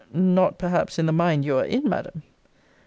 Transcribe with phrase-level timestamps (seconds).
[0.11, 2.23] Not, perhaps, in the mind you are in, Madam.